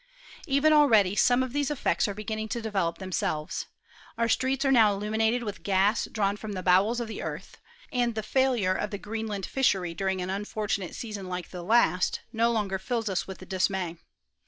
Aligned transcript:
Even 0.47 0.73
already 0.73 1.15
some 1.15 1.43
of 1.43 1.51
thbse 1.51 1.69
effects 1.69 2.07
are 2.07 2.15
besinoing 2.15 2.49
to 2.49 2.59
develop 2.59 2.97
themselves;— 2.97 3.67
our 4.17 4.27
streets 4.27 4.65
are 4.65 4.71
now 4.71 4.91
illuminated 4.91 5.43
with 5.43 5.61
gas 5.61 6.07
drawn 6.11 6.35
from 6.35 6.53
the 6.53 6.63
bowels 6.63 6.99
of 6.99 7.07
the 7.07 7.21
earth; 7.21 7.59
and 7.93 8.15
the 8.15 8.23
failure 8.23 8.73
of 8.73 8.89
the 8.89 8.97
Green 8.97 9.27
land 9.27 9.45
fishery 9.45 9.93
during 9.93 10.19
an 10.19 10.31
unfortunate 10.31 10.95
season 10.95 11.27
like 11.29 11.51
the 11.51 11.61
last, 11.61 12.21
no 12.33 12.51
longer 12.51 12.79
fills 12.79 13.09
lis 13.09 13.27
with 13.27 13.47
dismay. 13.47 13.95